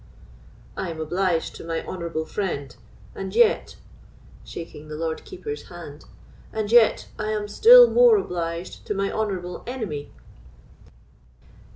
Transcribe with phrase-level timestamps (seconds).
[0.75, 2.75] "I am obliged to my honourable friend;
[3.13, 3.75] and yet,"
[4.43, 10.09] shaking the Lord Keeper's hand—"and yet I am still more obliged to my honourable enemy."